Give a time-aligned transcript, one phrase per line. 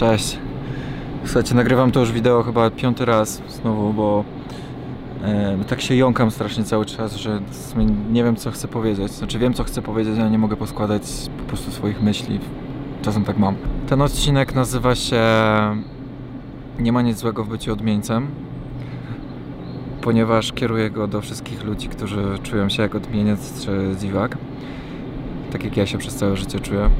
[0.00, 0.38] Cześć.
[1.24, 4.24] Słuchajcie, nagrywam to już wideo chyba piąty raz znowu, bo
[5.24, 7.40] e, tak się jąkam strasznie cały czas, że
[8.10, 9.12] nie wiem co chcę powiedzieć.
[9.12, 11.02] Znaczy wiem co chcę powiedzieć, ale nie mogę poskładać
[11.38, 12.38] po prostu swoich myśli.
[13.02, 13.56] Czasem tak mam.
[13.88, 15.22] Ten odcinek nazywa się
[16.78, 18.26] Nie ma nic złego w byciu odmieńcem,
[20.00, 24.38] ponieważ kieruję go do wszystkich ludzi, którzy czują się jak odmieniec czy dziwak.
[25.52, 26.90] Tak jak ja się przez całe życie czuję.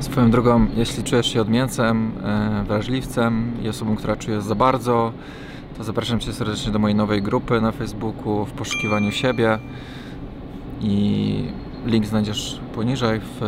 [0.00, 5.12] Swoją drogą, jeśli czujesz się odmieńcem, e, wrażliwcem i osobą, która czuje za bardzo,
[5.78, 9.58] to zapraszam Cię serdecznie do mojej nowej grupy na Facebooku w poszukiwaniu siebie
[10.80, 11.44] i
[11.86, 13.38] link znajdziesz poniżej w,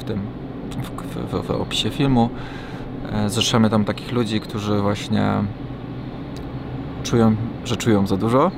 [0.00, 0.20] w tym
[0.70, 2.30] w, w, w opisie filmu.
[3.12, 5.32] E, zrzeszamy tam takich ludzi, którzy właśnie
[7.02, 8.50] czują, że czują za dużo.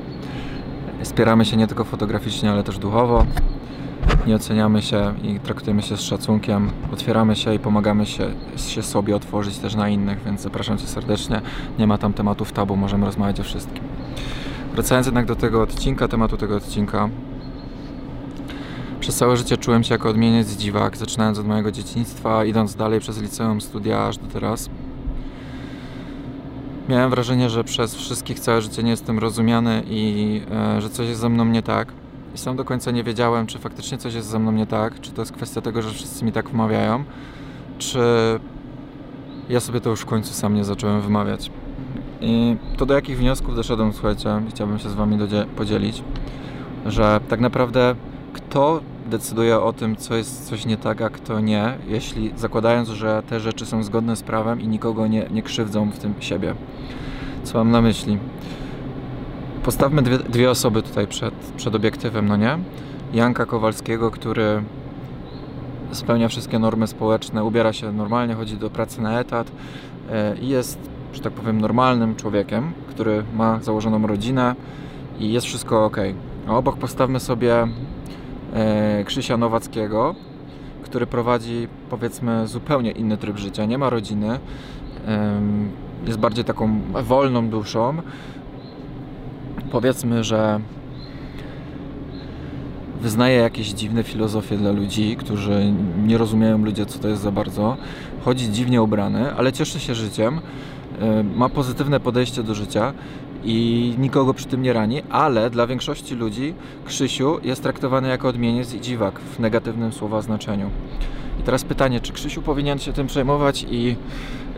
[1.02, 3.26] Wspieramy się nie tylko fotograficznie, ale też duchowo
[4.26, 9.16] nie oceniamy się i traktujemy się z szacunkiem, otwieramy się i pomagamy się, się sobie
[9.16, 11.40] otworzyć też na innych, więc zapraszam Cię serdecznie.
[11.78, 13.84] Nie ma tam tematów tabu, możemy rozmawiać o wszystkim.
[14.72, 17.08] Wracając jednak do tego odcinka, tematu tego odcinka.
[19.00, 23.22] Przez całe życie czułem się jako odmieniec dziwak, zaczynając od mojego dzieciństwa, idąc dalej przez
[23.22, 24.70] liceum, studia aż do teraz.
[26.88, 31.20] Miałem wrażenie, że przez wszystkich całe życie nie jestem rozumiany i e, że coś jest
[31.20, 31.92] ze mną nie tak
[32.36, 35.12] i sam do końca nie wiedziałem, czy faktycznie coś jest ze mną nie tak, czy
[35.12, 37.04] to jest kwestia tego, że wszyscy mi tak wmawiają,
[37.78, 37.98] czy
[39.48, 41.50] ja sobie to już w końcu sam nie zacząłem wymawiać.
[42.20, 45.18] I to do jakich wniosków doszedłem, słuchajcie, chciałbym się z Wami
[45.56, 46.02] podzielić,
[46.86, 47.94] że tak naprawdę
[48.32, 53.22] kto decyduje o tym, co jest coś nie tak, a kto nie, jeśli zakładając, że
[53.28, 56.54] te rzeczy są zgodne z prawem i nikogo nie, nie krzywdzą w tym siebie.
[57.44, 58.18] Co mam na myśli?
[59.66, 62.58] Postawmy dwie, dwie osoby tutaj przed, przed obiektywem, no nie?
[63.12, 64.62] Janka Kowalskiego, który
[65.92, 69.50] spełnia wszystkie normy społeczne, ubiera się normalnie, chodzi do pracy na etat
[70.10, 70.78] e, i jest,
[71.12, 74.54] że tak powiem, normalnym człowiekiem, który ma założoną rodzinę
[75.18, 75.96] i jest wszystko ok.
[76.48, 77.68] A obok postawmy sobie
[78.54, 80.14] e, Krzysia Nowackiego,
[80.82, 84.38] który prowadzi powiedzmy zupełnie inny tryb życia, nie ma rodziny,
[86.06, 88.02] jest bardziej taką wolną duszą,
[89.70, 90.60] powiedzmy, że
[93.02, 95.72] wyznaje jakieś dziwne filozofie dla ludzi, którzy
[96.06, 97.76] nie rozumieją ludzie, co to jest za bardzo.
[98.24, 100.40] Chodzi dziwnie ubrany, ale cieszy się życiem,
[101.00, 102.92] e, ma pozytywne podejście do życia
[103.44, 108.74] i nikogo przy tym nie rani, ale dla większości ludzi Krzysiu jest traktowany jako odmieniec
[108.74, 110.70] i dziwak w negatywnym słowa znaczeniu.
[111.40, 113.96] I teraz pytanie, czy Krzysiu powinien się tym przejmować i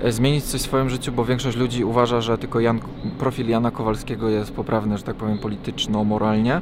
[0.02, 2.80] e, zmienić coś w swoim życiu, bo większość ludzi uważa, że tylko Jan,
[3.18, 6.60] profil Jana Kowalskiego jest poprawny, że tak powiem, polityczno-moralnie.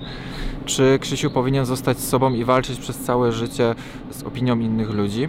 [0.64, 3.74] Czy Krzysiu powinien zostać z sobą i walczyć przez całe życie
[4.10, 5.28] z opinią innych ludzi?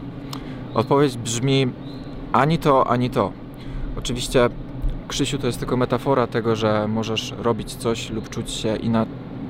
[0.74, 1.68] Odpowiedź brzmi
[2.34, 3.32] ani to, ani to.
[3.98, 4.50] Oczywiście
[5.08, 9.06] Krzysiu to jest tylko metafora tego, że możesz robić coś lub czuć się ina-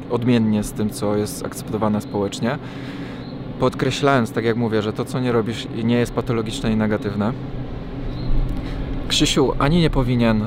[0.10, 2.58] odmiennie z tym, co jest akceptowane społecznie
[3.60, 7.34] podkreślając, tak jak mówię, że to, co nie robisz, nie jest patologiczne i negatywne.
[9.08, 10.40] Krzysiu ani nie powinien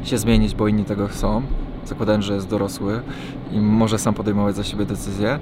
[0.00, 1.42] yy, się zmienić, bo inni tego chcą,
[1.84, 3.00] zakładając, że jest dorosły
[3.52, 5.38] i może sam podejmować za siebie decyzje.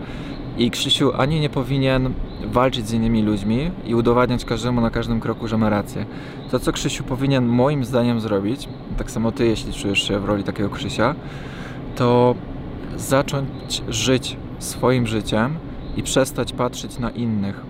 [0.59, 2.13] I Krzysiu ani nie powinien
[2.45, 6.07] walczyć z innymi ludźmi i udowadniać każdemu na każdym kroku, że ma rację.
[6.51, 10.45] To, co Krzysiu powinien moim zdaniem zrobić, tak samo ty, jeśli czujesz się w roli
[10.45, 11.15] takiego Krzysia,
[11.97, 12.35] to
[12.97, 15.55] zacząć żyć swoim życiem
[15.97, 17.61] i przestać patrzeć na innych.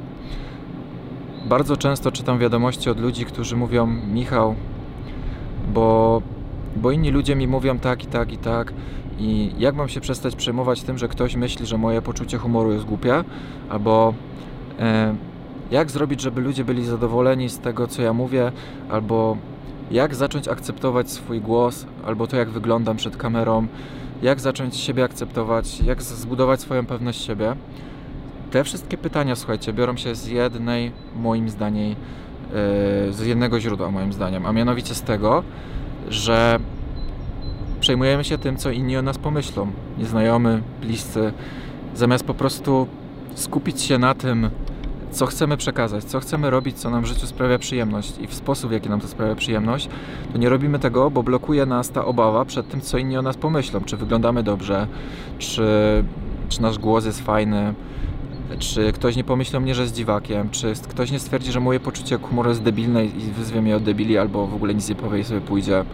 [1.49, 4.55] Bardzo często czytam wiadomości od ludzi, którzy mówią: Michał,
[5.75, 6.23] bo,
[6.77, 8.73] bo inni ludzie mi mówią tak i tak i tak.
[9.19, 12.85] I jak mam się przestać przejmować tym, że ktoś myśli, że moje poczucie humoru jest
[12.85, 13.25] głupie?
[13.69, 14.15] Albo
[14.79, 15.15] e,
[15.71, 18.53] jak zrobić, żeby ludzie byli zadowoleni z tego, co ja mówię?
[18.91, 19.37] Albo
[19.91, 23.67] jak zacząć akceptować swój głos, albo to, jak wyglądam przed kamerą?
[24.23, 25.81] Jak zacząć siebie akceptować?
[25.81, 27.57] Jak zbudować swoją pewność siebie?
[28.51, 31.95] Te wszystkie pytania, słuchajcie, biorą się z jednej, moim zdaniem, e,
[33.13, 35.43] z jednego źródła, moim zdaniem, a mianowicie z tego,
[36.09, 36.59] że
[37.81, 39.67] przejmujemy się tym, co inni o nas pomyślą.
[39.99, 41.33] Nieznajomy, bliscy,
[41.95, 42.87] zamiast po prostu
[43.35, 44.51] skupić się na tym,
[45.11, 48.71] co chcemy przekazać, co chcemy robić, co nam w życiu sprawia przyjemność i w sposób,
[48.71, 49.89] w jaki nam to sprawia przyjemność,
[50.33, 53.37] to nie robimy tego, bo blokuje nas ta obawa przed tym, co inni o nas
[53.37, 53.81] pomyślą.
[53.81, 54.87] Czy wyglądamy dobrze,
[55.39, 55.65] czy,
[56.49, 57.75] czy nasz głos jest fajny,
[58.59, 60.51] czy ktoś nie pomyśli o mnie, że jest dziwakiem?
[60.51, 64.19] Czy ktoś nie stwierdzi, że moje poczucie humoru jest debilne i wyzwie mnie od debili,
[64.19, 65.85] albo w ogóle nic nie powie i sobie pójdzie?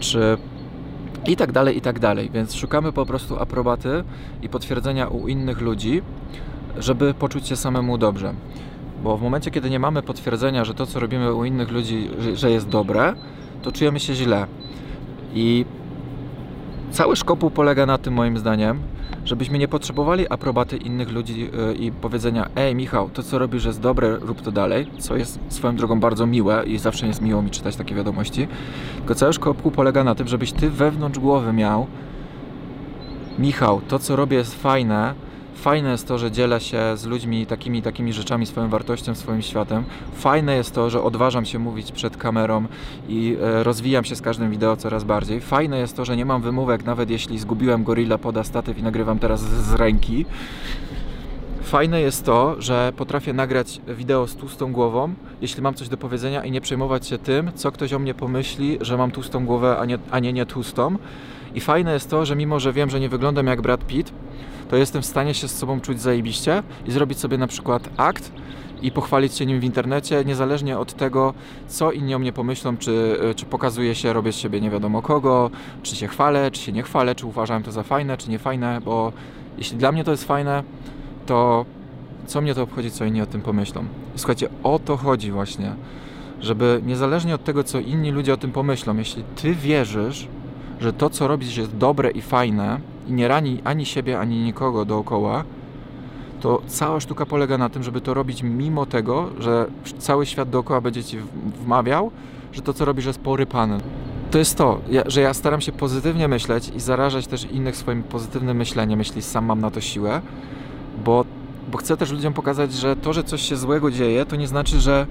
[0.00, 0.38] Czy
[1.26, 2.30] i tak dalej, i tak dalej.
[2.34, 4.04] Więc szukamy po prostu aprobaty
[4.42, 6.02] i potwierdzenia u innych ludzi,
[6.78, 8.34] żeby poczuć się samemu dobrze.
[9.02, 12.50] Bo w momencie, kiedy nie mamy potwierdzenia, że to, co robimy u innych ludzi, że
[12.50, 13.14] jest dobre,
[13.62, 14.46] to czujemy się źle.
[15.34, 15.64] I
[16.90, 18.78] cały szkopuł polega na tym, moim zdaniem,
[19.26, 23.80] żebyśmy nie potrzebowali aprobaty innych ludzi yy, i powiedzenia ej Michał, to co robisz jest
[23.80, 27.50] dobre, rób to dalej, co jest swoją drogą bardzo miłe i zawsze jest miło mi
[27.50, 28.48] czytać takie wiadomości.
[28.96, 31.86] Tylko cały szkopuł polega na tym, żebyś ty wewnątrz głowy miał
[33.38, 35.14] Michał, to co robię jest fajne,
[35.56, 39.84] Fajne jest to, że dzielę się z ludźmi takimi takimi rzeczami, swoją wartością, swoim światem.
[40.14, 42.64] Fajne jest to, że odważam się mówić przed kamerą
[43.08, 45.40] i e, rozwijam się z każdym wideo coraz bardziej.
[45.40, 49.18] Fajne jest to, że nie mam wymówek, nawet jeśli zgubiłem Gorilla poda statyw i nagrywam
[49.18, 50.26] teraz z, z ręki.
[51.62, 56.44] Fajne jest to, że potrafię nagrać wideo z tłustą głową, jeśli mam coś do powiedzenia
[56.44, 59.84] i nie przejmować się tym, co ktoś o mnie pomyśli, że mam tłustą głowę, a
[59.84, 60.96] nie, a nie, nie tłustą.
[61.56, 64.12] I fajne jest to, że mimo, że wiem, że nie wyglądam jak Brad Pitt,
[64.68, 68.32] to jestem w stanie się z sobą czuć zajebiście i zrobić sobie na przykład akt
[68.82, 71.34] i pochwalić się nim w internecie, niezależnie od tego,
[71.68, 75.50] co inni o mnie pomyślą, czy, czy pokazuję się, robię z siebie nie wiadomo kogo,
[75.82, 78.80] czy się chwalę, czy się nie chwalę, czy uważam to za fajne, czy nie fajne,
[78.84, 79.12] bo
[79.58, 80.62] jeśli dla mnie to jest fajne,
[81.26, 81.64] to
[82.26, 83.84] co mnie to obchodzi, co inni o tym pomyślą.
[84.16, 85.74] I słuchajcie, o to chodzi właśnie,
[86.40, 90.28] żeby niezależnie od tego, co inni ludzie o tym pomyślą, jeśli ty wierzysz,
[90.80, 94.84] że to, co robisz jest dobre i fajne i nie rani ani siebie, ani nikogo
[94.84, 95.44] dookoła,
[96.40, 99.66] to cała sztuka polega na tym, żeby to robić mimo tego, że
[99.98, 101.18] cały świat dookoła będzie ci
[101.64, 102.10] wmawiał,
[102.52, 103.80] że to, co robisz jest porypane.
[104.30, 108.56] To jest to, że ja staram się pozytywnie myśleć i zarażać też innych swoim pozytywnym
[108.56, 110.20] myśleniem, jeśli sam mam na to siłę,
[111.04, 111.24] bo,
[111.72, 114.80] bo chcę też ludziom pokazać, że to, że coś się złego dzieje, to nie znaczy,
[114.80, 115.06] że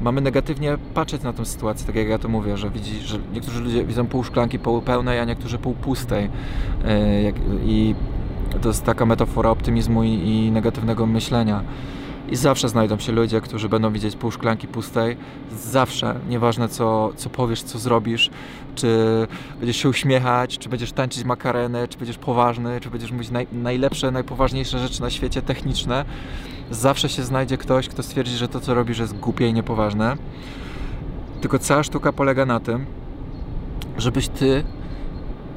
[0.00, 3.60] mamy negatywnie patrzeć na tę sytuację, tak jak ja to mówię, że widzi, że niektórzy
[3.60, 6.30] ludzie widzą pół szklanki półpełnej, a niektórzy pół pustej.
[6.84, 7.32] E,
[7.64, 7.94] I
[8.62, 11.62] to jest taka metafora optymizmu i, i negatywnego myślenia.
[12.28, 15.16] I zawsze znajdą się ludzie, którzy będą widzieć pół szklanki pustej.
[15.52, 18.30] Zawsze, nieważne co, co powiesz, co zrobisz,
[18.74, 18.88] czy
[19.58, 24.10] będziesz się uśmiechać, czy będziesz tańczyć makarenę, czy będziesz poważny, czy będziesz mówić naj, najlepsze,
[24.10, 26.04] najpoważniejsze rzeczy na świecie techniczne
[26.70, 30.16] zawsze się znajdzie ktoś, kto stwierdzi, że to, co robisz, jest głupie i niepoważne.
[31.40, 32.86] Tylko cała sztuka polega na tym,
[33.98, 34.64] żebyś ty,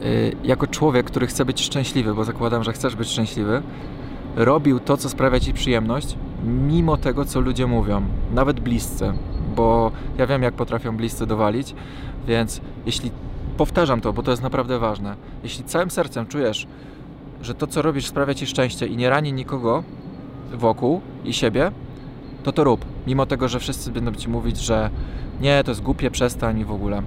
[0.01, 3.61] yy, jako człowiek, który chce być szczęśliwy, bo zakładam, że chcesz być szczęśliwy,
[4.35, 8.01] robił to, co sprawia ci przyjemność, mimo tego, co ludzie mówią,
[8.33, 9.13] nawet bliscy,
[9.55, 11.75] bo ja wiem, jak potrafią bliscy dowalić,
[12.27, 13.11] więc jeśli
[13.57, 16.67] powtarzam to, bo to jest naprawdę ważne, jeśli całym sercem czujesz,
[17.41, 19.83] że to, co robisz, sprawia ci szczęście i nie rani nikogo,
[20.53, 21.71] wokół i siebie,
[22.43, 22.85] to to rób.
[23.07, 24.89] Mimo tego, że wszyscy będą ci mówić, że
[25.41, 27.01] nie, to jest głupie, przestań i w ogóle.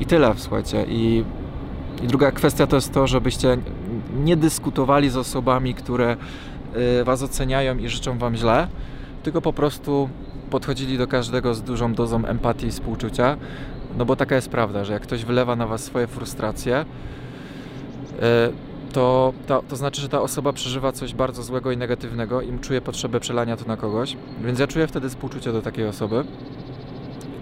[0.00, 0.84] I tyle, słuchajcie.
[0.88, 1.24] I,
[2.02, 3.58] I druga kwestia to jest to, żebyście
[4.24, 6.16] nie dyskutowali z osobami, które
[7.04, 8.68] was oceniają i życzą wam źle,
[9.22, 10.08] tylko po prostu
[10.50, 13.36] podchodzili do każdego z dużą dozą empatii i współczucia,
[13.98, 18.22] no bo taka jest prawda, że jak ktoś wylewa na was swoje frustracje, y,
[18.92, 22.80] to, to, to znaczy, że ta osoba przeżywa coś bardzo złego i negatywnego i czuje
[22.80, 24.16] potrzebę przelania to na kogoś.
[24.44, 26.24] Więc ja czuję wtedy współczucie do takiej osoby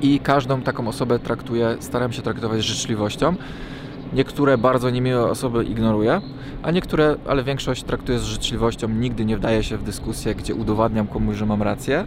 [0.02, 3.34] i każdą taką osobę traktuję, staram się traktować życzliwością.
[4.12, 6.20] Niektóre bardzo niemiłe osoby ignoruję,
[6.62, 8.88] a niektóre, ale większość traktuję z życzliwością.
[8.88, 12.04] Nigdy nie wdaję się w dyskusję, gdzie udowadniam komuś, że mam rację.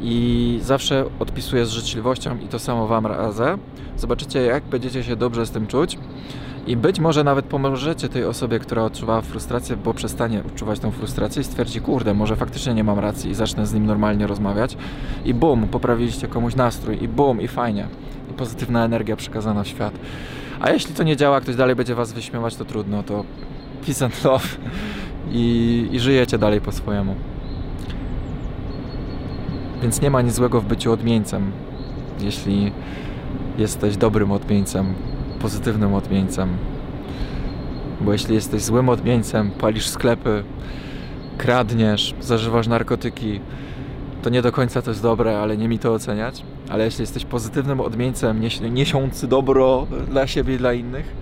[0.00, 3.58] I zawsze odpisuję z życzliwością i to samo Wam radzę.
[3.96, 5.98] Zobaczycie, jak będziecie się dobrze z tym czuć.
[6.66, 11.42] I być może nawet pomożecie tej osobie, która odczuwała frustrację, bo przestanie odczuwać tą frustrację
[11.42, 14.76] i stwierdzi, kurde, może faktycznie nie mam racji i zacznę z nim normalnie rozmawiać.
[15.24, 17.88] I bum, poprawiliście komuś nastrój i bum, i fajnie.
[18.30, 19.94] I pozytywna energia przekazana w świat.
[20.64, 23.24] A jeśli to nie działa, ktoś dalej będzie was wyśmiewać, to trudno, to
[23.86, 24.44] peace and love
[25.32, 27.14] i, i żyjecie dalej po swojemu.
[29.82, 31.52] Więc nie ma nic złego w byciu odmieńcem,
[32.20, 32.72] jeśli
[33.58, 34.94] jesteś dobrym odmieńcem,
[35.40, 36.48] pozytywnym odmieńcem.
[38.00, 40.44] Bo jeśli jesteś złym odmieńcem, palisz sklepy,
[41.38, 43.40] kradniesz, zażywasz narkotyki,
[44.24, 46.42] to nie do końca to jest dobre, ale nie mi to oceniać.
[46.70, 48.40] Ale jeśli jesteś pozytywnym odmieńcem,
[48.70, 51.14] niesiący dobro dla siebie i dla innych,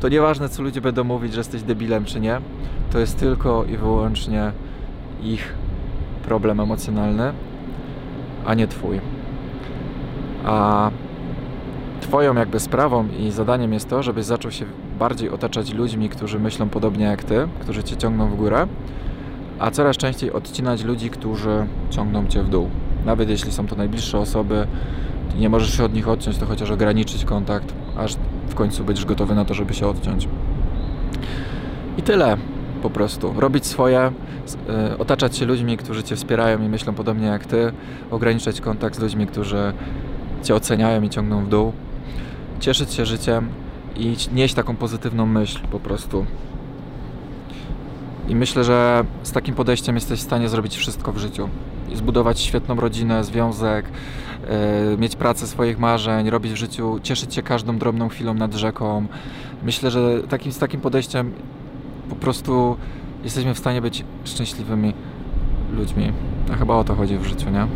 [0.00, 2.40] to nieważne co ludzie będą mówić, że jesteś debilem czy nie,
[2.92, 4.52] to jest tylko i wyłącznie
[5.22, 5.54] ich
[6.24, 7.32] problem emocjonalny,
[8.46, 9.00] a nie twój.
[10.44, 10.90] A
[12.00, 14.64] Twoją jakby sprawą i zadaniem jest to, żebyś zaczął się
[14.98, 18.66] bardziej otaczać ludźmi, którzy myślą podobnie jak Ty, którzy Cię ciągną w górę,
[19.58, 22.68] a coraz częściej odcinać ludzi, którzy ciągną Cię w dół.
[23.04, 24.66] Nawet jeśli są to najbliższe osoby,
[25.38, 28.16] nie możesz się od nich odciąć, to chociaż ograniczyć kontakt, aż
[28.48, 30.28] w końcu będziesz gotowy na to, żeby się odciąć.
[31.98, 32.36] I tyle.
[32.82, 33.34] po prostu.
[33.36, 34.12] Robić swoje,
[34.92, 37.72] y, otaczać się ludźmi, którzy cię wspierają i myślą podobnie jak ty,
[38.10, 39.72] ograniczać kontakt z ludźmi, którzy
[40.42, 41.72] cię oceniają i ciągną w dół,
[42.60, 43.48] cieszyć się życiem
[43.96, 46.26] i nieść taką pozytywną myśl po prostu.
[48.28, 51.48] I myślę, że z takim podejściem jesteś w stanie zrobić wszystko w życiu.
[51.92, 53.86] I zbudować świetną rodzinę, związek,
[54.90, 59.06] yy, mieć pracę swoich marzeń, robić w życiu, cieszyć się każdą drobną chwilą nad rzeką.
[59.62, 61.32] Myślę, że takim, z takim podejściem
[62.08, 62.76] po prostu
[63.24, 64.94] jesteśmy w stanie być szczęśliwymi
[65.72, 66.12] ludźmi.
[66.52, 67.52] A chyba o to chodzi w życiu, nie?
[67.52, 67.68] Hmm.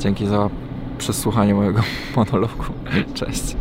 [0.00, 0.50] Dzięki za
[0.98, 1.80] przesłuchanie mojego
[2.16, 2.64] monologu.
[3.14, 3.56] Cześć.